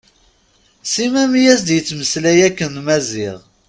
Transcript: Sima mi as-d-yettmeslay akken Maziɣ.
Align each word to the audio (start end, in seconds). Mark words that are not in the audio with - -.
Sima 0.91 1.23
mi 1.31 1.41
as-d-yettmeslay 1.53 2.39
akken 2.47 2.73
Maziɣ. 2.85 3.37